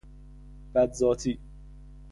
[0.75, 1.39] بد ذاتی